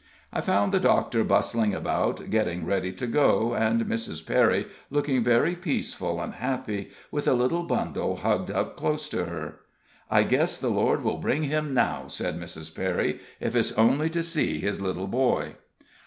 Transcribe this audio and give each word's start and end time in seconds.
I 0.33 0.41
found 0.41 0.71
the 0.71 0.79
doctor 0.79 1.23
bustling 1.23 1.75
about, 1.75 2.31
getting 2.31 2.65
ready 2.65 2.91
to 2.91 3.05
go, 3.05 3.53
and 3.53 3.81
Mrs. 3.81 4.25
Perry 4.25 4.65
looking 4.89 5.23
very 5.23 5.55
peaceful 5.55 6.19
and 6.19 6.33
happy, 6.33 6.89
with 7.11 7.27
a 7.27 7.35
little 7.35 7.61
bundle 7.61 8.15
hugged 8.15 8.49
up 8.49 8.75
close 8.75 9.07
to 9.09 9.25
her. 9.25 9.59
"I 10.09 10.23
guess 10.23 10.57
the 10.57 10.69
Lord 10.69 11.03
will 11.03 11.17
bring 11.17 11.43
him 11.43 11.75
now," 11.75 12.07
said 12.07 12.39
Mrs. 12.39 12.73
Perry, 12.73 13.19
"if 13.39 13.55
it's 13.55 13.73
only 13.73 14.09
to 14.09 14.23
see 14.23 14.59
his 14.59 14.81
little 14.81 15.05
boy." 15.05 15.53